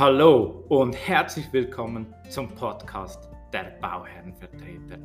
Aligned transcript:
Hallo 0.00 0.64
und 0.70 0.94
herzlich 0.94 1.52
willkommen 1.52 2.06
zum 2.30 2.48
Podcast 2.54 3.28
der 3.52 3.76
Bauherrenvertreter. 3.82 4.98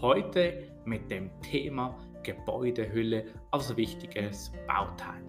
Heute 0.00 0.72
mit 0.84 1.10
dem 1.10 1.28
Thema 1.40 1.98
Gebäudehülle 2.22 3.24
als 3.50 3.76
wichtiges 3.76 4.52
Bauteil. 4.68 5.24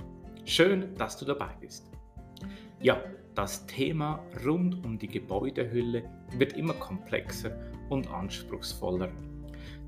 Schön, 0.46 0.94
dass 0.94 1.18
du 1.18 1.26
dabei 1.26 1.50
bist. 1.60 1.90
Ja, 2.82 3.02
das 3.34 3.66
Thema 3.66 4.24
rund 4.46 4.86
um 4.86 5.00
die 5.00 5.08
Gebäudehülle 5.08 6.04
wird 6.38 6.54
immer 6.54 6.76
komplexer 6.76 7.50
und 7.90 8.08
anspruchsvoller. 8.14 9.10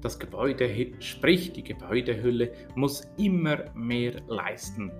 Das 0.01 0.17
Gebäude, 0.17 0.67
sprich 0.99 1.53
die 1.53 1.63
Gebäudehülle, 1.63 2.51
muss 2.73 3.07
immer 3.17 3.65
mehr 3.75 4.19
leisten 4.27 4.91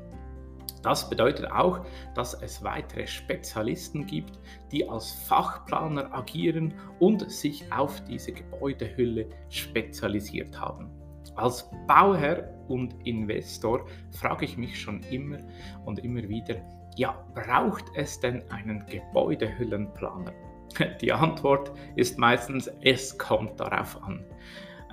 das 0.85 1.09
bedeutet 1.09 1.51
auch, 1.51 1.79
dass 2.13 2.35
es 2.41 2.63
weitere 2.63 3.07
Spezialisten 3.07 4.05
gibt, 4.05 4.39
die 4.71 4.87
als 4.87 5.11
Fachplaner 5.11 6.13
agieren 6.13 6.75
und 6.99 7.29
sich 7.31 7.71
auf 7.73 8.03
diese 8.05 8.31
Gebäudehülle 8.31 9.27
spezialisiert 9.49 10.59
haben. 10.59 10.91
Als 11.35 11.69
Bauherr 11.87 12.53
und 12.67 12.95
Investor 13.05 13.85
frage 14.11 14.45
ich 14.45 14.57
mich 14.57 14.79
schon 14.79 15.01
immer 15.09 15.39
und 15.85 15.99
immer 16.03 16.21
wieder, 16.29 16.55
ja, 16.95 17.25
braucht 17.33 17.85
es 17.95 18.19
denn 18.19 18.43
einen 18.51 18.85
Gebäudehüllenplaner? 18.85 20.33
Die 21.01 21.11
Antwort 21.11 21.71
ist 21.95 22.17
meistens, 22.19 22.69
es 22.81 23.17
kommt 23.17 23.59
darauf 23.59 24.01
an. 24.03 24.23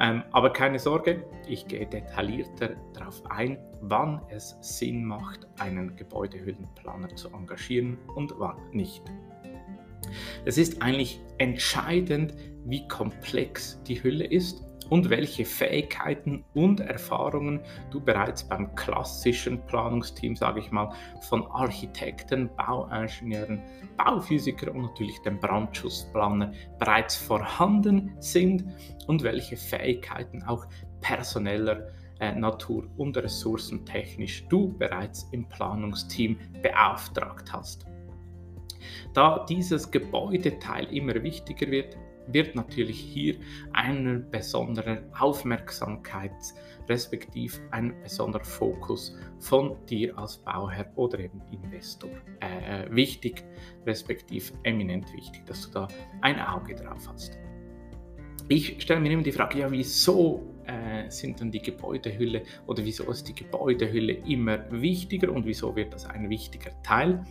Ähm, 0.01 0.23
aber 0.33 0.53
keine 0.53 0.79
Sorge, 0.79 1.25
ich 1.47 1.67
gehe 1.67 1.87
detaillierter 1.87 2.71
darauf 2.95 3.23
ein, 3.31 3.59
wann 3.81 4.23
es 4.29 4.57
Sinn 4.61 5.05
macht, 5.05 5.47
einen 5.59 5.97
Gebäudehüllenplaner 5.97 7.15
zu 7.15 7.29
engagieren 7.31 7.99
und 8.15 8.33
wann 8.39 8.57
nicht. 8.73 9.03
Es 10.45 10.59
ist 10.59 10.83
eigentlich 10.83 11.21
entscheidend, 11.39 12.35
wie 12.65 12.87
komplex 12.89 13.81
die 13.85 14.03
Hülle 14.03 14.25
ist 14.25 14.65
und 14.93 15.09
welche 15.09 15.47
Fähigkeiten 15.47 16.45
und 16.53 16.81
Erfahrungen 16.81 17.61
du 17.91 17.99
bereits 17.99 18.45
beim 18.45 18.75
klassischen 18.75 19.59
Planungsteam, 19.65 20.37
sage 20.37 20.61
ich 20.61 20.71
mal, 20.71 20.93
von 21.23 21.47
Architekten, 21.47 22.51
Bauingenieuren, 22.57 23.63
Bauphysikern 23.97 24.77
und 24.77 24.83
natürlich 24.83 25.19
dem 25.23 25.41
Brandschutzplaner 25.41 26.53
bereits 26.79 27.17
vorhanden 27.17 28.13
sind 28.19 28.67
und 29.07 29.23
welche 29.23 29.57
Fähigkeiten 29.57 30.43
auch 30.43 30.67
personeller 31.01 31.89
äh, 32.21 32.35
Natur 32.35 32.87
und 32.99 33.17
ressourcentechnisch 33.17 34.47
du 34.49 34.77
bereits 34.77 35.27
im 35.33 35.49
Planungsteam 35.49 36.37
beauftragt 36.61 37.51
hast. 37.51 37.87
Da 39.15 39.47
dieses 39.49 39.91
Gebäudeteil 39.91 40.85
immer 40.95 41.15
wichtiger 41.23 41.71
wird, 41.71 41.97
wird 42.27 42.55
natürlich 42.55 42.99
hier 42.99 43.37
eine 43.73 44.19
besondere 44.19 45.05
Aufmerksamkeit 45.19 46.33
respektive 46.89 47.59
ein 47.71 47.95
besonderer 48.03 48.45
Fokus 48.45 49.17
von 49.39 49.77
dir 49.87 50.17
als 50.19 50.39
Bauherr 50.39 50.91
oder 50.97 51.19
eben 51.19 51.41
Investor 51.51 52.11
äh, 52.41 52.91
wichtig, 52.91 53.45
respektive 53.87 54.53
eminent 54.65 55.13
wichtig, 55.15 55.47
dass 55.47 55.63
du 55.63 55.71
da 55.71 55.89
ein 56.21 56.41
Auge 56.41 56.75
drauf 56.75 57.09
hast. 57.09 57.39
Ich 58.49 58.83
stelle 58.83 59.01
mir 59.01 59.13
immer 59.13 59.23
die 59.23 59.33
Frage, 59.33 59.61
ja, 59.61 59.71
wieso 59.71 60.53
äh, 60.67 61.09
sind 61.11 61.41
dann 61.41 61.51
die 61.51 61.63
Gebäudehülle 61.63 62.43
oder 62.67 62.85
wieso 62.85 63.11
ist 63.11 63.29
die 63.29 63.35
Gebäudehülle 63.35 64.13
immer 64.13 64.71
wichtiger 64.71 65.33
und 65.33 65.47
wieso 65.47 65.75
wird 65.77 65.95
das 65.95 66.07
ein 66.07 66.29
wichtiger 66.29 66.71
Teil? 66.83 67.25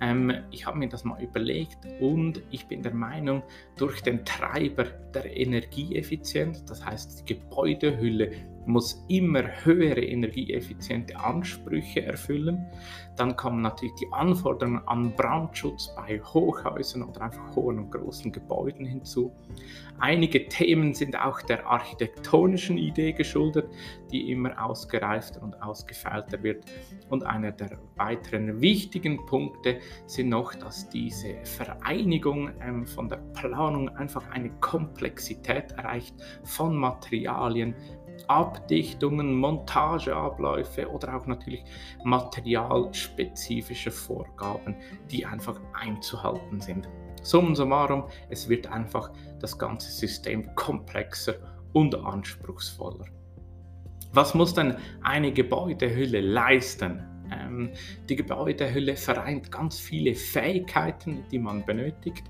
Ähm, 0.00 0.32
ich 0.50 0.66
habe 0.66 0.78
mir 0.78 0.88
das 0.88 1.04
mal 1.04 1.22
überlegt 1.22 1.78
und 2.00 2.42
ich 2.50 2.66
bin 2.66 2.82
der 2.82 2.94
Meinung, 2.94 3.42
durch 3.76 4.02
den 4.02 4.24
Treiber 4.24 4.84
der 4.84 5.36
Energieeffizienz, 5.36 6.64
das 6.64 6.84
heißt 6.84 7.20
die 7.20 7.34
Gebäudehülle 7.34 8.30
muss 8.66 9.04
immer 9.08 9.42
höhere 9.64 10.02
energieeffiziente 10.02 11.18
Ansprüche 11.18 12.02
erfüllen. 12.02 12.66
Dann 13.16 13.34
kommen 13.34 13.62
natürlich 13.62 13.94
die 13.96 14.12
Anforderungen 14.12 14.86
an 14.86 15.12
Brandschutz 15.16 15.92
bei 15.96 16.20
Hochhäusern 16.20 17.02
oder 17.02 17.22
einfach 17.22 17.56
hohen 17.56 17.78
und 17.78 17.90
großen 17.90 18.30
Gebäuden 18.30 18.86
hinzu. 18.86 19.32
Einige 19.98 20.46
Themen 20.46 20.94
sind 20.94 21.18
auch 21.18 21.42
der 21.42 21.66
architektonischen 21.66 22.78
Idee 22.78 23.12
geschuldet, 23.12 23.68
die 24.12 24.30
immer 24.30 24.64
ausgereifter 24.64 25.42
und 25.42 25.60
ausgefeilter 25.60 26.42
wird. 26.44 26.64
Und 27.08 27.26
einer 27.26 27.50
der 27.50 27.78
weiteren 27.96 28.60
wichtigen 28.60 29.26
Punkte 29.26 29.80
sind 30.06 30.28
noch, 30.28 30.54
dass 30.54 30.88
diese 30.88 31.34
Vereinigung 31.42 32.50
ähm, 32.60 32.86
von 32.86 33.08
der 33.08 33.16
Planung 33.34 33.88
einfach 33.88 34.30
eine 34.30 34.50
Komplexität 34.60 35.72
erreicht 35.72 36.14
von 36.44 36.76
Materialien, 36.76 37.74
Abdichtungen, 38.26 39.34
Montageabläufe 39.34 40.88
oder 40.88 41.16
auch 41.16 41.26
natürlich 41.26 41.64
materialspezifische 42.04 43.90
Vorgaben, 43.90 44.76
die 45.10 45.24
einfach 45.26 45.60
einzuhalten 45.74 46.60
sind. 46.60 46.88
Summa 47.22 47.54
summarum, 47.54 48.04
es 48.30 48.48
wird 48.48 48.66
einfach 48.68 49.10
das 49.40 49.58
ganze 49.58 49.90
System 49.90 50.54
komplexer 50.54 51.34
und 51.72 51.94
anspruchsvoller. 51.94 53.06
Was 54.12 54.34
muss 54.34 54.54
denn 54.54 54.76
eine 55.02 55.32
Gebäudehülle 55.32 56.20
leisten? 56.20 57.04
Ähm, 57.30 57.70
die 58.08 58.16
Gebäudehülle 58.16 58.96
vereint 58.96 59.52
ganz 59.52 59.78
viele 59.78 60.14
Fähigkeiten, 60.14 61.24
die 61.30 61.38
man 61.38 61.64
benötigt. 61.66 62.24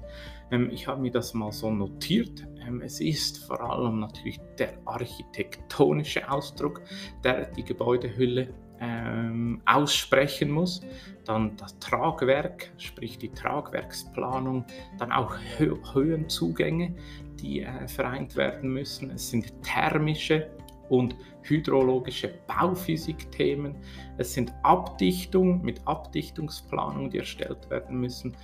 Ähm, 0.50 0.70
ich 0.72 0.88
habe 0.88 1.00
mir 1.00 1.12
das 1.12 1.34
mal 1.34 1.52
so 1.52 1.70
notiert. 1.70 2.46
Ähm, 2.68 2.82
es 2.82 3.00
ist 3.00 3.44
vor 3.44 3.60
allem 3.60 4.00
natürlich 4.00 4.38
der 4.58 4.74
architektonische 4.84 6.30
Ausdruck, 6.30 6.82
der 7.24 7.46
die 7.46 7.64
Gebäudehülle 7.64 8.48
ähm, 8.80 9.60
aussprechen 9.66 10.50
muss. 10.50 10.80
Dann 11.24 11.56
das 11.56 11.78
Tragwerk, 11.78 12.70
sprich 12.78 13.18
die 13.18 13.30
Tragwerksplanung, 13.30 14.64
dann 14.98 15.12
auch 15.12 15.36
Hö 15.58 15.76
Höhenzugänge, 15.92 16.94
die 17.40 17.62
äh, 17.62 17.88
vereint 17.88 18.36
werden 18.36 18.72
müssen. 18.72 19.10
Es 19.10 19.30
sind 19.30 19.52
thermische 19.62 20.50
und 20.88 21.16
hydrologische 21.42 22.34
Bauphysikthemen. 22.46 23.76
Es 24.16 24.34
sind 24.34 24.52
Abdichtung 24.62 25.62
mit 25.62 25.80
Abdichtungsplanung, 25.86 27.10
die 27.10 27.18
erstellt 27.18 27.70
werden 27.70 28.00
müssen. 28.00 28.36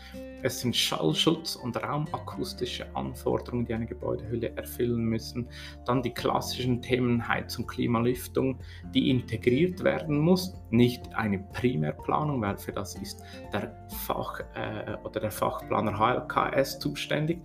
Es 0.43 0.61
sind 0.61 0.77
Schallschutz 0.77 1.57
und 1.57 1.83
raumakustische 1.83 2.85
Anforderungen, 2.95 3.65
die 3.65 3.75
eine 3.75 3.87
Gebäudehülle 3.87 4.55
erfüllen 4.57 5.05
müssen. 5.05 5.49
Dann 5.87 6.03
die 6.03 6.13
klassischen 6.13 6.83
Themen 6.83 7.27
Heizung, 7.27 7.67
Klimalüftung, 7.67 8.59
die 8.95 9.11
integriert 9.11 9.83
werden 9.83 10.19
muss. 10.19 10.55
Nicht 10.71 11.15
eine 11.15 11.39
Primärplanung, 11.39 12.43
weil 12.43 12.59
für 12.59 12.73
das 12.73 12.95
ist 12.97 13.23
der 13.53 13.75
Fach 14.07 14.41
äh, 14.55 14.97
oder 15.03 15.21
der 15.21 15.31
Fachplaner 15.31 15.99
HLKS 15.99 16.79
zuständig. 16.79 17.41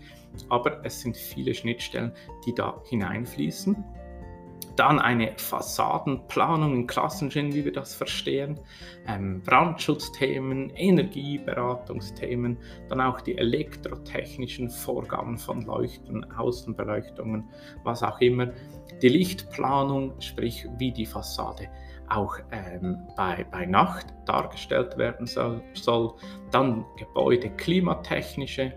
Aber 0.50 0.86
es 0.86 1.02
sind 1.02 1.18
viele 1.18 1.54
Schnittstellen, 1.54 2.12
die 2.46 2.54
da 2.54 2.82
hineinfließen. 2.90 3.76
Dann 4.80 4.98
eine 4.98 5.34
Fassadenplanung 5.36 6.74
in 6.74 6.88
Klassensinn, 6.88 7.54
wie 7.54 7.66
wir 7.66 7.74
das 7.74 7.94
verstehen, 7.94 8.62
ähm, 9.10 9.42
Brandschutzthemen, 9.42 10.70
Energieberatungsthemen, 10.70 12.58
dann 12.88 13.02
auch 13.02 13.20
die 13.20 13.38
elektrotechnischen 13.38 14.70
Vorgaben 14.70 15.38
von 15.38 15.64
Leuchten, 15.64 16.24
Außenbeleuchtungen, 16.32 17.50
was 17.84 18.04
auch 18.04 18.22
immer. 18.22 18.54
Die 19.02 19.10
Lichtplanung, 19.10 20.14
sprich 20.22 20.66
wie 20.78 20.94
die 20.94 21.06
Fassade 21.06 21.68
auch 22.08 22.38
ähm, 22.54 23.06
bei, 23.18 23.46
bei 23.52 23.66
Nacht 23.66 24.06
dargestellt 24.26 24.98
werden 24.98 25.28
soll, 25.28 25.62
soll. 25.74 26.14
Dann 26.52 26.86
Gebäude 26.96 27.50
klimatechnische 27.50 28.72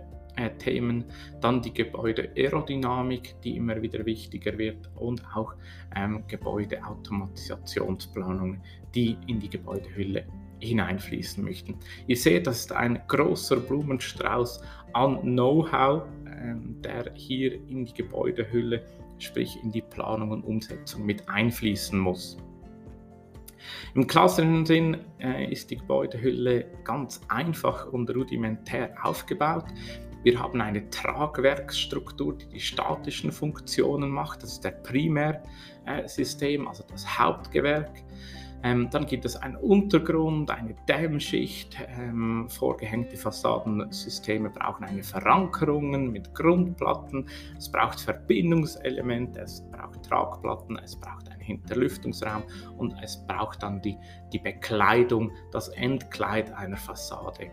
Themen, 0.58 1.04
dann 1.40 1.62
die 1.62 1.74
Gebäudeaerodynamik, 1.74 3.40
die 3.42 3.56
immer 3.56 3.82
wieder 3.82 4.06
wichtiger 4.06 4.56
wird 4.58 4.90
und 4.96 5.24
auch 5.34 5.54
ähm, 5.94 6.24
Gebäudeautomatisationsplanungen, 6.26 8.60
die 8.94 9.18
in 9.26 9.40
die 9.40 9.50
Gebäudehülle 9.50 10.24
hineinfließen 10.60 11.44
möchten. 11.44 11.76
Ihr 12.06 12.16
seht, 12.16 12.46
das 12.46 12.60
ist 12.60 12.72
ein 12.72 13.02
großer 13.08 13.56
Blumenstrauß 13.56 14.62
an 14.92 15.20
Know-how, 15.22 16.04
ähm, 16.26 16.76
der 16.82 17.12
hier 17.14 17.54
in 17.68 17.84
die 17.84 17.94
Gebäudehülle, 17.94 18.84
sprich 19.18 19.58
in 19.62 19.72
die 19.72 19.82
Planung 19.82 20.30
und 20.30 20.44
Umsetzung 20.44 21.04
mit 21.04 21.28
einfließen 21.28 21.98
muss. 21.98 22.38
Im 23.94 24.06
klassischen 24.06 24.66
Sinn 24.66 24.98
äh, 25.18 25.50
ist 25.50 25.70
die 25.70 25.76
Gebäudehülle 25.76 26.66
ganz 26.84 27.20
einfach 27.28 27.92
und 27.92 28.14
rudimentär 28.14 28.94
aufgebaut. 29.02 29.64
Wir 30.22 30.38
haben 30.38 30.60
eine 30.60 30.88
Tragwerksstruktur, 30.90 32.38
die 32.38 32.46
die 32.46 32.60
statischen 32.60 33.32
Funktionen 33.32 34.10
macht. 34.10 34.42
Das 34.42 34.52
ist 34.52 34.64
der 34.64 34.70
Primärsystem, 34.70 36.68
also 36.68 36.84
das 36.88 37.18
Hauptgewerk. 37.18 37.90
Ähm, 38.64 38.88
dann 38.90 39.06
gibt 39.06 39.24
es 39.24 39.34
einen 39.34 39.56
Untergrund, 39.56 40.50
eine 40.50 40.74
Dämmschicht. 40.88 41.76
Ähm, 41.98 42.48
vorgehängte 42.48 43.16
Fassadensysteme 43.16 44.50
brauchen 44.50 44.84
eine 44.84 45.02
Verankerung 45.02 46.12
mit 46.12 46.32
Grundplatten. 46.34 47.28
Es 47.58 47.70
braucht 47.70 48.00
Verbindungselemente, 48.00 49.40
es 49.40 49.68
braucht 49.72 50.04
Tragplatten, 50.04 50.78
es 50.78 50.94
braucht 50.94 51.28
einen 51.28 51.40
Hinterlüftungsraum 51.40 52.44
und 52.78 52.94
es 53.02 53.26
braucht 53.26 53.64
dann 53.64 53.82
die, 53.82 53.98
die 54.32 54.38
Bekleidung, 54.38 55.32
das 55.50 55.68
Entkleid 55.70 56.52
einer 56.52 56.76
Fassade. 56.76 57.50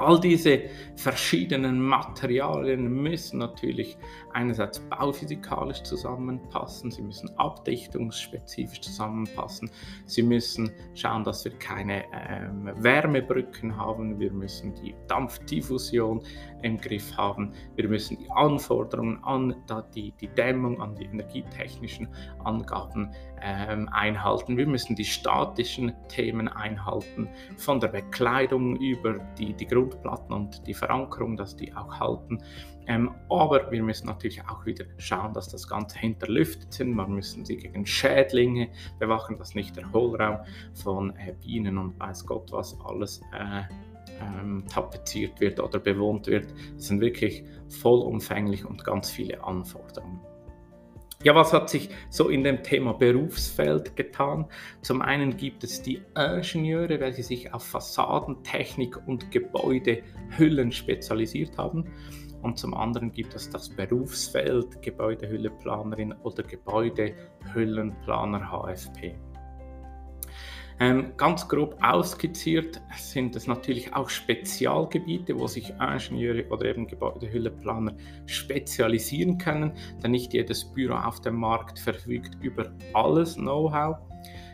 All 0.00 0.18
diese 0.18 0.62
verschiedenen 0.96 1.78
Materialien 1.78 2.90
müssen 3.02 3.38
natürlich 3.38 3.98
einerseits 4.32 4.80
bauphysikalisch 4.80 5.82
zusammenpassen, 5.82 6.90
sie 6.90 7.02
müssen 7.02 7.28
abdichtungsspezifisch 7.36 8.80
zusammenpassen, 8.80 9.70
sie 10.06 10.22
müssen 10.22 10.70
schauen, 10.94 11.24
dass 11.24 11.44
wir 11.44 11.52
keine 11.58 12.04
ähm, 12.12 12.70
Wärmebrücken 12.76 13.76
haben, 13.76 14.18
wir 14.18 14.32
müssen 14.32 14.74
die 14.74 14.94
Dampfdiffusion 15.06 16.22
im 16.62 16.78
Griff 16.78 17.14
haben, 17.16 17.52
wir 17.76 17.88
müssen 17.88 18.18
die 18.18 18.30
Anforderungen 18.30 19.22
an 19.24 19.54
die, 19.94 20.12
die 20.12 20.28
Dämmung, 20.28 20.80
an 20.80 20.94
die 20.94 21.04
energietechnischen 21.04 22.08
Angaben 22.44 23.12
ähm, 23.42 23.88
einhalten, 23.92 24.56
wir 24.56 24.66
müssen 24.66 24.96
die 24.96 25.04
statischen 25.04 25.92
Themen 26.08 26.48
einhalten, 26.48 27.28
von 27.56 27.80
der 27.80 27.88
Bekleidung 27.88 28.76
über 28.76 29.18
die, 29.38 29.52
die 29.52 29.66
Grundplatten 29.90 30.32
und 30.32 30.66
die 30.66 30.74
Verankerung, 30.74 31.36
dass 31.36 31.56
die 31.56 31.74
auch 31.74 31.98
halten. 31.98 32.42
Ähm, 32.86 33.14
aber 33.28 33.70
wir 33.70 33.82
müssen 33.82 34.06
natürlich 34.06 34.42
auch 34.48 34.64
wieder 34.66 34.84
schauen, 34.98 35.32
dass 35.34 35.48
das 35.48 35.68
Ganze 35.68 35.98
hinterlüftet 35.98 36.72
sind. 36.72 36.94
Man 36.94 37.12
müssen 37.12 37.44
sie 37.44 37.56
gegen 37.56 37.86
Schädlinge 37.86 38.68
bewachen, 38.98 39.38
dass 39.38 39.54
nicht 39.54 39.76
der 39.76 39.92
Hohlraum 39.92 40.38
von 40.74 41.10
äh, 41.16 41.34
Bienen 41.40 41.78
und 41.78 41.98
weiß 42.00 42.26
Gott 42.26 42.50
was 42.52 42.76
alles 42.84 43.20
äh, 43.32 43.62
ähm, 44.20 44.64
tapeziert 44.68 45.40
wird 45.40 45.60
oder 45.60 45.78
bewohnt 45.78 46.26
wird. 46.26 46.52
Das 46.74 46.86
sind 46.86 47.00
wirklich 47.00 47.44
vollumfänglich 47.68 48.64
und 48.64 48.84
ganz 48.84 49.10
viele 49.10 49.42
Anforderungen. 49.44 50.20
Ja, 51.22 51.34
was 51.34 51.52
hat 51.52 51.68
sich 51.68 51.90
so 52.08 52.30
in 52.30 52.44
dem 52.44 52.62
Thema 52.62 52.94
Berufsfeld 52.94 53.94
getan? 53.94 54.46
Zum 54.80 55.02
einen 55.02 55.36
gibt 55.36 55.62
es 55.64 55.82
die 55.82 56.00
Ingenieure, 56.16 56.98
welche 56.98 57.22
sich 57.22 57.52
auf 57.52 57.62
Fassadentechnik 57.62 59.06
und 59.06 59.30
Gebäudehüllen 59.30 60.72
spezialisiert 60.72 61.58
haben. 61.58 61.84
Und 62.40 62.58
zum 62.58 62.72
anderen 62.72 63.12
gibt 63.12 63.34
es 63.34 63.50
das 63.50 63.68
Berufsfeld 63.68 64.80
Gebäudehülleplanerin 64.80 66.14
oder 66.22 66.42
Gebäudehüllenplaner 66.42 68.50
HFP. 68.50 69.14
Ähm, 70.82 71.12
ganz 71.18 71.46
grob 71.46 71.76
ausskizziert 71.82 72.80
sind 72.96 73.36
es 73.36 73.46
natürlich 73.46 73.94
auch 73.94 74.08
Spezialgebiete, 74.08 75.38
wo 75.38 75.46
sich 75.46 75.74
Ingenieure 75.78 76.48
oder 76.48 76.64
eben 76.64 76.86
Gebäudehülleplaner 76.86 77.92
spezialisieren 78.24 79.36
können, 79.36 79.72
denn 80.02 80.12
nicht 80.12 80.32
jedes 80.32 80.64
Büro 80.64 80.94
auf 80.94 81.20
dem 81.20 81.36
Markt 81.36 81.78
verfügt 81.78 82.38
über 82.40 82.72
alles 82.94 83.34
Know-how. 83.34 84.09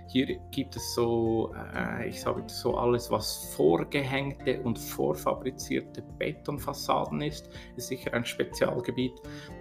Hier 0.08 0.38
gibt 0.53 0.76
es 0.76 0.94
so, 0.94 1.53
äh, 1.75 2.08
ich 2.08 2.20
sage 2.20 2.44
so 2.47 2.76
alles, 2.76 3.11
was 3.11 3.53
vorgehängte 3.56 4.62
und 4.62 4.79
vorfabrizierte 4.79 6.03
Betonfassaden 6.19 7.20
ist, 7.23 7.50
ist 7.76 7.88
sicher 7.88 8.14
ein 8.14 8.25
Spezialgebiet. 8.25 9.12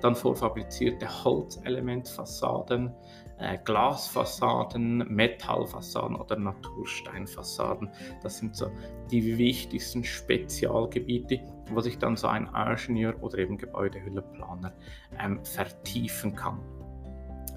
Dann 0.01 0.15
vorfabrizierte 0.15 1.07
Holzelementfassaden, 1.23 2.93
äh, 3.39 3.57
Glasfassaden, 3.63 4.99
Metallfassaden 5.13 6.15
oder 6.15 6.37
Natursteinfassaden. 6.37 7.89
Das 8.21 8.37
sind 8.37 8.55
so 8.55 8.69
die 9.09 9.37
wichtigsten 9.39 10.03
Spezialgebiete, 10.03 11.41
wo 11.71 11.81
sich 11.81 11.97
dann 11.97 12.15
so 12.15 12.27
ein 12.27 12.47
Ingenieur 12.47 13.15
oder 13.21 13.39
eben 13.39 13.57
Gebäudehülleplaner 13.57 14.73
ähm, 15.19 15.43
vertiefen 15.43 16.35
kann. 16.35 16.59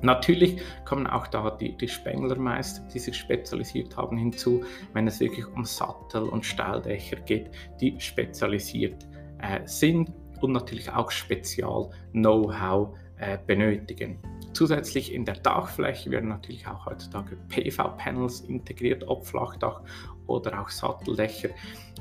Natürlich 0.02 0.60
kommen 0.84 1.06
auch 1.06 1.26
da 1.26 1.50
die, 1.50 1.76
die 1.76 1.88
Spenglermeister, 1.88 2.82
die 2.92 2.98
sich 2.98 3.16
spezialisiert 3.16 3.96
haben, 3.96 4.16
hinzu, 4.16 4.64
wenn 4.92 5.06
es 5.06 5.20
wirklich 5.20 5.46
um 5.46 5.64
Sattel- 5.64 6.28
und 6.28 6.44
Stahldächer 6.44 7.16
geht, 7.16 7.50
die 7.80 7.98
spezialisiert 8.00 9.06
äh, 9.40 9.60
sind 9.66 10.12
und 10.40 10.52
natürlich 10.52 10.90
auch 10.90 11.10
Spezial-Know-how 11.10 12.96
äh, 13.18 13.38
benötigen. 13.46 14.18
Zusätzlich 14.52 15.12
in 15.12 15.24
der 15.24 15.34
Dachfläche 15.34 16.10
werden 16.10 16.28
natürlich 16.28 16.66
auch 16.66 16.86
heutzutage 16.86 17.36
PV-Panels 17.48 18.40
integriert, 18.40 19.06
ob 19.06 19.26
Flachdach 19.26 19.82
oder 20.26 20.60
auch 20.60 20.68
Satteldächer. 20.68 21.50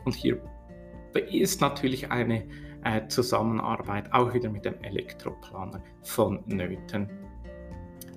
Und 0.06 0.16
hier 0.16 0.40
ist 1.32 1.62
natürlich 1.62 2.12
eine 2.12 2.48
äh, 2.84 3.08
Zusammenarbeit 3.08 4.14
auch 4.14 4.34
wieder 4.34 4.50
mit 4.50 4.66
dem 4.66 4.82
Elektroplaner 4.84 5.84
vonnöten. 6.04 7.10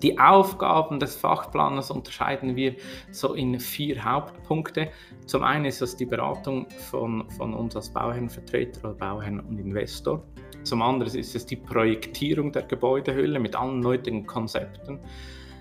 Die 0.03 0.19
Aufgaben 0.19 0.99
des 0.99 1.15
Fachplaners 1.17 1.91
unterscheiden 1.91 2.57
wir 2.57 2.75
so 3.11 3.35
in 3.35 3.61
vier 3.61 4.03
Hauptpunkte. 4.03 4.91
Zum 5.27 5.43
einen 5.43 5.67
ist 5.67 5.83
das 5.83 5.95
die 5.95 6.07
Beratung 6.07 6.67
von, 6.91 7.29
von 7.31 7.53
uns 7.53 7.77
als 7.77 7.91
Bauherrenvertreter 7.91 8.89
oder 8.89 8.95
Bauherrn 8.95 9.41
und 9.41 9.59
Investor. 9.59 10.23
Zum 10.63 10.81
anderen 10.81 11.15
ist 11.15 11.35
es 11.35 11.45
die 11.45 11.57
Projektierung 11.57 12.51
der 12.51 12.63
Gebäudehülle 12.63 13.39
mit 13.39 13.55
allen 13.55 13.85
heutigen 13.85 14.27
Konzepten. 14.27 15.01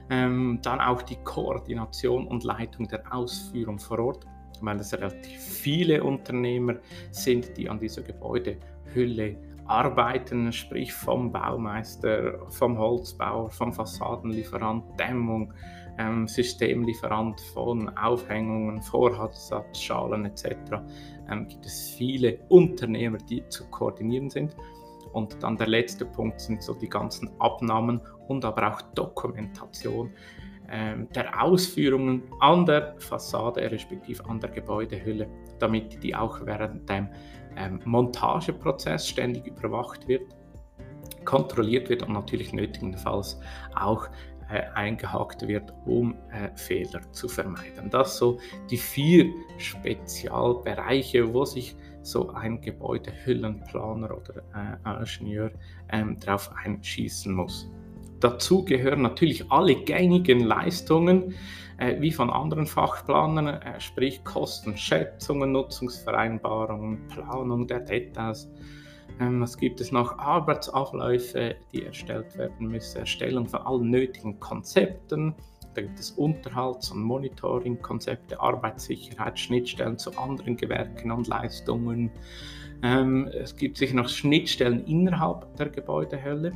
Ähm, 0.09 0.59
dann 0.63 0.79
auch 0.79 1.01
die 1.01 1.17
Koordination 1.17 2.25
und 2.27 2.43
Leitung 2.43 2.87
der 2.87 3.13
Ausführung 3.13 3.77
vor 3.77 3.99
Ort, 3.99 4.25
weil 4.61 4.79
es 4.79 4.93
relativ 4.93 5.39
viele 5.39 6.03
Unternehmer 6.03 6.75
sind, 7.11 7.55
die 7.57 7.69
an 7.69 7.79
dieser 7.79 8.01
Gebäudehülle 8.01 9.48
Arbeiten, 9.69 10.51
sprich 10.51 10.91
vom 10.91 11.31
Baumeister, 11.31 12.39
vom 12.49 12.77
Holzbauer, 12.77 13.49
vom 13.49 13.71
Fassadenlieferant, 13.71 14.83
Dämmung, 14.99 15.53
ähm, 15.99 16.27
Systemlieferant 16.27 17.39
von 17.53 17.89
Aufhängungen, 17.97 18.81
Vorratsschalen 18.81 20.25
etc. 20.25 20.55
Ähm, 21.29 21.47
gibt 21.47 21.65
es 21.65 21.89
viele 21.91 22.39
Unternehmer, 22.49 23.17
die 23.17 23.47
zu 23.49 23.69
koordinieren 23.69 24.29
sind. 24.29 24.55
Und 25.13 25.41
dann 25.43 25.57
der 25.57 25.67
letzte 25.67 26.05
Punkt 26.05 26.39
sind 26.39 26.63
so 26.63 26.73
die 26.73 26.89
ganzen 26.89 27.29
Abnahmen 27.39 28.01
und 28.27 28.45
aber 28.45 28.73
auch 28.73 28.81
Dokumentation 28.93 30.11
ähm, 30.71 31.07
der 31.15 31.43
Ausführungen 31.43 32.23
an 32.39 32.65
der 32.65 32.95
Fassade 32.99 33.71
respektive 33.71 34.23
an 34.25 34.39
der 34.39 34.51
Gebäudehülle, 34.51 35.27
damit 35.57 36.03
die 36.03 36.15
auch 36.15 36.45
während 36.45 36.87
dem 36.87 37.09
ähm, 37.57 37.79
Montageprozess 37.85 39.07
ständig 39.07 39.47
überwacht 39.47 40.07
wird, 40.07 40.23
kontrolliert 41.25 41.89
wird 41.89 42.03
und 42.03 42.13
natürlich 42.13 42.53
nötigenfalls 42.53 43.39
auch 43.75 44.07
äh, 44.49 44.63
eingehakt 44.73 45.47
wird, 45.47 45.71
um 45.85 46.15
äh, 46.31 46.49
Fehler 46.55 47.01
zu 47.11 47.27
vermeiden. 47.27 47.89
Das 47.89 48.17
so 48.17 48.39
die 48.69 48.77
vier 48.77 49.31
Spezialbereiche, 49.57 51.33
wo 51.33 51.45
sich 51.45 51.75
so 52.01 52.29
ein 52.31 52.59
Gebäudehüllenplaner 52.61 54.09
oder 54.15 54.41
äh, 54.55 54.99
Ingenieur 54.99 55.51
ähm, 55.91 56.17
darauf 56.19 56.51
einschießen 56.63 57.33
muss. 57.33 57.69
Dazu 58.19 58.65
gehören 58.65 59.01
natürlich 59.01 59.49
alle 59.51 59.75
gängigen 59.75 60.41
Leistungen, 60.41 61.35
äh, 61.77 62.01
wie 62.01 62.11
von 62.11 62.29
anderen 62.29 62.67
Fachplanern, 62.67 63.47
äh, 63.47 63.79
sprich 63.79 64.23
Kostenschätzungen, 64.23 65.53
Nutzungsvereinbarungen, 65.53 67.07
Planung 67.07 67.67
der 67.67 67.79
Details. 67.79 68.49
Ähm, 69.19 69.41
was 69.41 69.57
gibt 69.57 69.79
es 69.79 69.91
noch? 69.91 70.17
Arbeitsabläufe, 70.17 71.55
die 71.71 71.85
erstellt 71.85 72.37
werden 72.37 72.67
müssen, 72.67 72.99
Erstellung 72.99 73.47
von 73.47 73.61
allen 73.61 73.89
nötigen 73.89 74.39
Konzepten. 74.39 75.33
Da 75.73 75.81
gibt 75.81 75.99
es 75.99 76.11
Unterhalts- 76.11 76.91
und 76.91 77.03
Monitoring-Konzepte, 77.03 78.39
Arbeitssicherheit, 78.39 79.39
Schnittstellen 79.39 79.97
zu 79.97 80.17
anderen 80.17 80.57
Gewerken 80.57 81.11
und 81.11 81.27
Leistungen. 81.27 82.11
Ähm, 82.83 83.29
es 83.33 83.55
gibt 83.55 83.77
sicher 83.77 83.95
noch 83.95 84.09
Schnittstellen 84.09 84.85
innerhalb 84.85 85.55
der 85.55 85.69
Gebäudehölle 85.69 86.53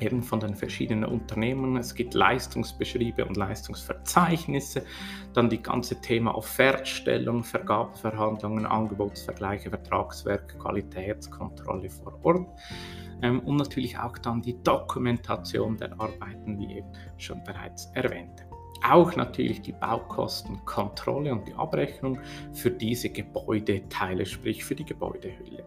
eben 0.00 0.22
von 0.22 0.40
den 0.40 0.54
verschiedenen 0.54 1.04
Unternehmen. 1.04 1.76
Es 1.76 1.94
gibt 1.94 2.14
Leistungsbeschriebe 2.14 3.24
und 3.24 3.36
Leistungsverzeichnisse, 3.36 4.84
dann 5.32 5.48
die 5.48 5.62
ganze 5.62 6.00
Thema 6.00 6.34
Offertstellung, 6.34 7.44
Vergabeverhandlungen, 7.44 8.66
Angebotsvergleiche, 8.66 9.70
Vertragswerk, 9.70 10.58
Qualitätskontrolle 10.58 11.90
vor 11.90 12.18
Ort 12.22 12.48
ähm, 13.22 13.40
und 13.40 13.56
natürlich 13.56 13.98
auch 13.98 14.18
dann 14.18 14.42
die 14.42 14.62
Dokumentation 14.62 15.76
der 15.76 15.92
Arbeiten, 15.92 16.58
wie 16.58 16.78
eben 16.78 16.92
schon 17.16 17.42
bereits 17.44 17.86
erwähnt. 17.94 18.44
Auch 18.86 19.16
natürlich 19.16 19.62
die 19.62 19.72
Baukostenkontrolle 19.72 21.32
und 21.32 21.48
die 21.48 21.54
Abrechnung 21.54 22.18
für 22.52 22.70
diese 22.70 23.08
Gebäudeteile, 23.08 24.26
sprich 24.26 24.62
für 24.62 24.74
die 24.74 24.84
Gebäudehülle. 24.84 25.64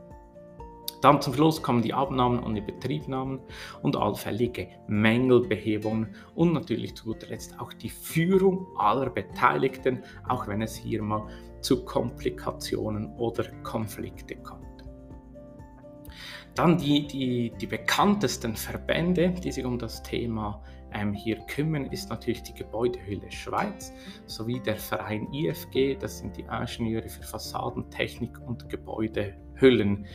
Dann 1.01 1.21
zum 1.21 1.33
Schluss 1.33 1.61
kommen 1.61 1.81
die 1.81 1.93
Abnahmen 1.93 2.39
und 2.39 2.55
die 2.55 2.61
Betriebnahmen 2.61 3.39
und 3.81 3.95
allfällige 3.95 4.67
Mängelbehebungen 4.87 6.15
und 6.35 6.53
natürlich 6.53 6.95
zu 6.95 7.05
guter 7.05 7.27
Letzt 7.27 7.59
auch 7.59 7.73
die 7.73 7.89
Führung 7.89 8.67
aller 8.77 9.09
Beteiligten, 9.09 10.03
auch 10.27 10.47
wenn 10.47 10.61
es 10.61 10.75
hier 10.75 11.03
mal 11.03 11.27
zu 11.61 11.85
Komplikationen 11.85 13.13
oder 13.17 13.45
Konflikte 13.63 14.35
kommt. 14.37 14.65
Dann 16.55 16.77
die, 16.79 17.05
die, 17.05 17.53
die 17.61 17.67
bekanntesten 17.67 18.55
Verbände, 18.55 19.29
die 19.29 19.51
sich 19.51 19.63
um 19.63 19.77
das 19.77 20.01
Thema 20.01 20.63
ähm, 20.91 21.13
hier 21.13 21.37
kümmern, 21.47 21.85
ist 21.85 22.09
natürlich 22.09 22.41
die 22.41 22.53
Gebäudehülle 22.53 23.31
Schweiz 23.31 23.93
sowie 24.25 24.59
der 24.59 24.77
Verein 24.77 25.31
IFG, 25.31 25.95
das 25.95 26.17
sind 26.17 26.35
die 26.35 26.45
Ingenieure 26.49 27.09
für 27.09 27.21
Fassadentechnik 27.21 28.39
und 28.41 28.69
Gebäudehüllen. 28.69 30.07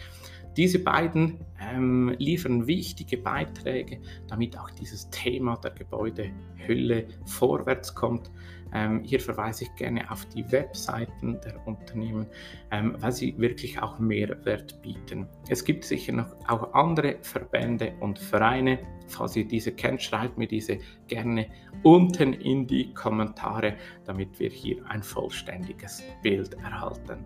Diese 0.57 0.79
beiden 0.79 1.39
ähm, 1.61 2.15
liefern 2.19 2.67
wichtige 2.67 3.17
Beiträge, 3.17 4.01
damit 4.29 4.59
auch 4.59 4.71
dieses 4.71 5.09
Thema 5.11 5.57
der 5.57 5.71
Gebäudehülle 5.71 7.07
vorwärts 7.25 7.95
kommt. 7.95 8.31
Ähm, 8.75 9.03
hier 9.05 9.21
verweise 9.21 9.65
ich 9.65 9.75
gerne 9.77 10.11
auf 10.11 10.25
die 10.27 10.51
Webseiten 10.51 11.39
der 11.45 11.67
Unternehmen, 11.67 12.27
ähm, 12.71 12.97
weil 13.01 13.13
sie 13.13 13.37
wirklich 13.39 13.81
auch 13.81 13.99
Mehrwert 13.99 14.81
bieten. 14.83 15.27
Es 15.49 15.65
gibt 15.65 15.85
sicher 15.85 16.13
noch 16.13 16.35
auch 16.49 16.73
andere 16.73 17.17
Verbände 17.21 17.95
und 18.01 18.19
Vereine. 18.19 18.79
Falls 19.09 19.37
ihr 19.37 19.47
diese 19.47 19.73
kennt, 19.73 20.03
schreibt 20.03 20.39
mir 20.39 20.49
diese 20.49 20.79
gerne 21.07 21.49
unten 21.83 22.33
in 22.33 22.67
die 22.67 22.95
Kommentare, 22.95 23.75
damit 24.07 24.41
wir 24.41 24.49
hier 24.49 24.85
ein 24.89 25.03
vollständiges 25.03 26.03
Bild 26.23 26.55
erhalten. 26.55 27.25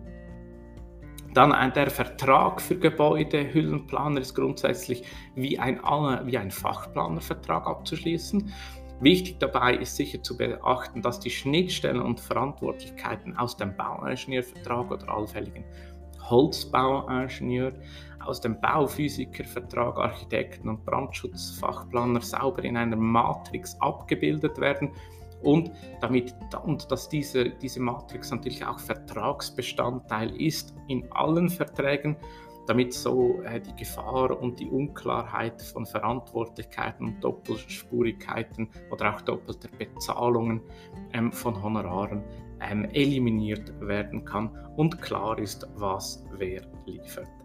Dann 1.33 1.73
der 1.73 1.89
Vertrag 1.91 2.61
für 2.61 2.77
Gebäude, 2.77 3.53
Hüllenplaner 3.53 4.21
ist 4.21 4.33
grundsätzlich 4.33 5.03
wie 5.35 5.59
ein, 5.59 5.79
wie 6.25 6.37
ein 6.37 6.51
Fachplanervertrag 6.51 7.67
abzuschließen. 7.67 8.51
Wichtig 8.99 9.37
dabei 9.39 9.75
ist 9.75 9.95
sicher 9.95 10.23
zu 10.23 10.35
beachten, 10.35 11.03
dass 11.03 11.19
die 11.19 11.29
Schnittstellen 11.29 12.01
und 12.01 12.19
Verantwortlichkeiten 12.19 13.37
aus 13.37 13.55
dem 13.55 13.75
Bauingenieurvertrag 13.77 14.89
oder 14.89 15.09
allfälligen 15.09 15.63
Holzbauingenieur, 16.29 17.73
aus 18.25 18.41
dem 18.41 18.59
Bauphysikervertrag, 18.59 19.97
Architekten 19.97 20.67
und 20.67 20.83
Brandschutzfachplaner 20.83 22.21
sauber 22.21 22.63
in 22.63 22.75
einer 22.75 22.97
Matrix 22.97 23.79
abgebildet 23.79 24.59
werden 24.59 24.91
und 25.41 25.71
damit 26.01 26.35
und 26.63 26.91
dass 26.91 27.09
diese, 27.09 27.49
diese 27.49 27.79
Matrix 27.79 28.31
natürlich 28.31 28.65
auch 28.65 28.79
Vertragsbestandteil 28.79 30.35
ist 30.41 30.75
in 30.87 31.09
allen 31.11 31.49
Verträgen, 31.49 32.17
damit 32.67 32.93
so 32.93 33.41
äh, 33.43 33.61
die 33.61 33.75
Gefahr 33.75 34.39
und 34.41 34.59
die 34.59 34.69
Unklarheit 34.69 35.61
von 35.61 35.85
Verantwortlichkeiten 35.85 37.07
und 37.07 37.23
Doppelspurigkeiten 37.23 38.69
oder 38.91 39.15
auch 39.15 39.21
doppelter 39.21 39.69
Bezahlungen 39.77 40.61
ähm, 41.13 41.31
von 41.31 41.61
Honoraren 41.61 42.23
ähm, 42.59 42.85
eliminiert 42.91 43.71
werden 43.79 44.25
kann 44.25 44.49
und 44.75 45.01
klar 45.01 45.39
ist, 45.39 45.67
was 45.75 46.25
wer 46.37 46.61
liefert. 46.85 47.36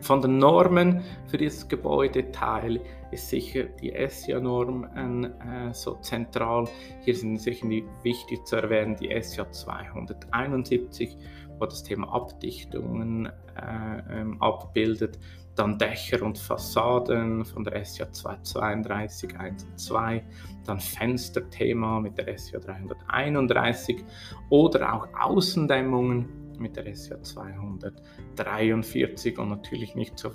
Von 0.00 0.20
den 0.20 0.38
Normen 0.38 1.02
für 1.26 1.38
dieses 1.38 1.68
Gebäudeteil 1.68 2.80
ist 3.10 3.28
sicher 3.28 3.64
die 3.64 3.92
SIA-Norm 4.08 4.84
äh, 4.84 5.72
so 5.72 5.94
zentral. 5.96 6.66
Hier 7.02 7.14
sind 7.14 7.40
sicher 7.40 7.68
wichtig 8.02 8.44
zu 8.44 8.56
erwähnen 8.56 8.96
die 8.96 9.10
SIA 9.22 9.50
271, 9.50 11.16
wo 11.58 11.66
das 11.66 11.84
Thema 11.84 12.12
Abdichtungen 12.12 13.26
äh, 13.26 14.20
ähm, 14.20 14.40
abbildet. 14.40 15.18
Dann 15.54 15.78
Dächer 15.78 16.22
und 16.22 16.38
Fassaden 16.38 17.44
von 17.44 17.62
der 17.62 17.84
SIA 17.84 18.10
232, 18.10 19.38
1 19.38 19.64
und 19.64 19.78
2. 19.78 20.24
Dann 20.64 20.80
Fensterthema 20.80 22.00
mit 22.00 22.16
der 22.16 22.38
SIA 22.38 22.58
331 22.58 24.02
oder 24.48 24.94
auch 24.94 25.08
Außendämmungen 25.20 26.41
mit 26.58 26.76
der 26.76 26.94
SJ 26.94 27.14
243 27.22 29.38
und 29.38 29.50
natürlich 29.50 29.94
nicht 29.94 30.18
zu, 30.18 30.30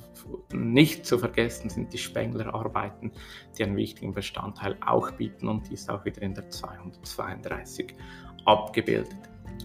nicht 0.54 1.06
zu 1.06 1.18
vergessen 1.18 1.70
sind 1.70 1.94
die 1.94 1.98
Spenglerarbeiten, 1.98 3.12
die 3.58 3.64
einen 3.64 3.76
wichtigen 3.76 4.14
Bestandteil 4.14 4.78
auch 4.86 5.12
bieten. 5.12 5.48
Und 5.48 5.70
die 5.70 5.74
ist 5.74 5.90
auch 5.90 6.06
wieder 6.06 6.22
in 6.22 6.34
der 6.34 6.50
232 6.50 7.94
abgebildet. 8.46 9.16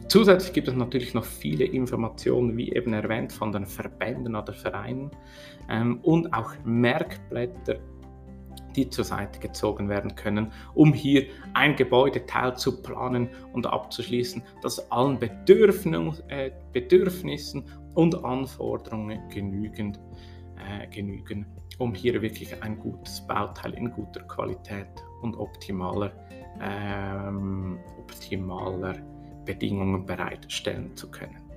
Zusätzlich 0.09 0.53
gibt 0.53 0.69
es 0.69 0.75
natürlich 0.75 1.15
noch 1.15 1.25
viele 1.25 1.65
Informationen, 1.65 2.57
wie 2.57 2.73
eben 2.73 2.93
erwähnt, 2.93 3.33
von 3.33 3.53
den 3.53 3.67
Verbänden 3.67 4.35
oder 4.35 4.53
Vereinen. 4.53 5.11
Ähm, 5.69 6.01
und 6.03 6.33
auch 6.35 6.53
Merkblätter 6.65 7.79
die 8.73 8.88
zur 8.88 9.05
Seite 9.05 9.38
gezogen 9.38 9.88
werden 9.88 10.14
können, 10.14 10.52
um 10.75 10.93
hier 10.93 11.26
ein 11.55 11.76
Gebäudeteil 11.76 12.57
zu 12.57 12.83
planen 12.83 13.29
und 13.52 13.67
abzuschließen, 13.67 14.43
das 14.62 14.91
allen 14.91 15.21
äh, 15.21 16.50
Bedürfnissen 16.73 17.64
und 17.95 18.25
Anforderungen 18.25 19.29
genügend, 19.29 20.00
äh, 20.57 20.87
genügen, 20.88 21.47
um 21.79 21.95
hier 21.95 22.21
wirklich 22.23 22.62
ein 22.62 22.79
gutes 22.79 23.26
Bauteil 23.26 23.75
in 23.75 23.91
guter 23.91 24.23
Qualität 24.23 24.88
und 25.21 25.37
optimaler, 25.37 26.12
ähm, 26.61 27.79
optimaler 27.99 28.95
Bedingungen 29.45 30.07
bereitstellen 30.07 30.97
zu 30.97 31.11
können. 31.11 31.52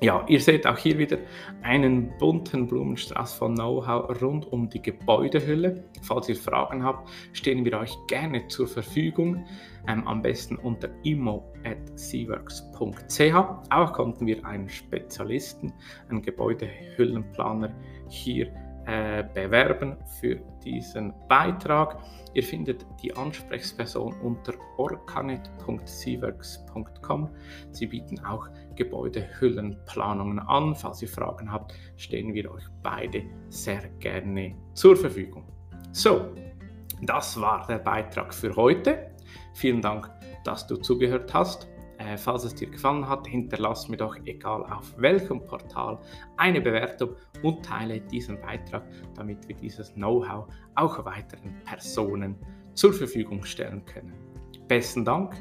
Ja, 0.00 0.24
ihr 0.28 0.40
seht 0.40 0.64
auch 0.64 0.78
hier 0.78 0.96
wieder 0.96 1.18
einen 1.62 2.16
bunten 2.18 2.68
Blumenstrauß 2.68 3.34
von 3.34 3.56
Know-how 3.56 4.22
rund 4.22 4.46
um 4.52 4.68
die 4.68 4.80
Gebäudehülle. 4.80 5.82
Falls 6.02 6.28
ihr 6.28 6.36
Fragen 6.36 6.84
habt, 6.84 7.10
stehen 7.32 7.64
wir 7.64 7.80
euch 7.80 7.96
gerne 8.06 8.46
zur 8.46 8.68
Verfügung. 8.68 9.44
Ähm, 9.88 10.06
am 10.06 10.22
besten 10.22 10.54
unter 10.54 10.88
immo.seaworks.ch. 11.02 13.34
Auch 13.70 13.92
konnten 13.92 14.26
wir 14.26 14.46
einen 14.46 14.68
Spezialisten, 14.68 15.72
einen 16.08 16.22
Gebäudehüllenplaner 16.22 17.74
hier 18.08 18.52
äh, 18.88 19.24
bewerben 19.34 19.96
für 20.18 20.36
diesen 20.64 21.12
Beitrag. 21.28 21.98
Ihr 22.32 22.42
findet 22.42 22.86
die 23.02 23.14
Ansprechperson 23.14 24.14
unter 24.22 24.54
orcanet.seaworks.com. 24.78 27.28
Sie 27.70 27.86
bieten 27.86 28.18
auch 28.24 28.48
Gebäudehüllenplanungen 28.76 30.38
an. 30.38 30.74
Falls 30.74 31.02
ihr 31.02 31.08
Fragen 31.08 31.52
habt, 31.52 31.74
stehen 31.96 32.32
wir 32.32 32.50
euch 32.50 32.64
beide 32.82 33.24
sehr 33.50 33.86
gerne 33.98 34.56
zur 34.72 34.96
Verfügung. 34.96 35.44
So, 35.92 36.32
das 37.02 37.38
war 37.38 37.66
der 37.66 37.80
Beitrag 37.80 38.32
für 38.32 38.56
heute. 38.56 39.10
Vielen 39.52 39.82
Dank, 39.82 40.10
dass 40.44 40.66
du 40.66 40.76
zugehört 40.76 41.34
hast. 41.34 41.68
Äh, 41.98 42.16
falls 42.16 42.44
es 42.44 42.54
dir 42.54 42.70
gefallen 42.70 43.08
hat, 43.08 43.26
hinterlass 43.26 43.88
mir 43.88 43.96
doch, 43.96 44.16
egal 44.24 44.64
auf 44.64 44.94
welchem 44.98 45.44
Portal, 45.44 45.98
eine 46.36 46.60
Bewertung 46.60 47.10
und 47.42 47.64
teile 47.64 48.00
diesen 48.00 48.40
Beitrag, 48.40 48.84
damit 49.16 49.48
wir 49.48 49.56
dieses 49.56 49.92
Know-how 49.94 50.46
auch 50.76 51.04
weiteren 51.04 51.60
Personen 51.64 52.36
zur 52.74 52.92
Verfügung 52.92 53.44
stellen 53.44 53.84
können. 53.84 54.14
Besten 54.68 55.04
Dank, 55.04 55.34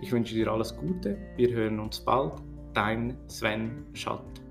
ich 0.00 0.10
wünsche 0.10 0.34
dir 0.34 0.50
alles 0.50 0.74
Gute, 0.74 1.18
wir 1.36 1.50
hören 1.52 1.78
uns 1.78 2.00
bald, 2.00 2.34
dein 2.72 3.18
Sven 3.28 3.84
Schatt. 3.92 4.47